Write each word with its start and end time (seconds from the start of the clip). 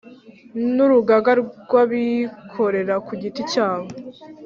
n 0.75 0.77
Urugaga 0.85 1.31
rw 1.41 1.71
Abikorera 1.83 2.95
ku 3.05 3.11
giti 3.21 3.41
cyabo 3.51 3.89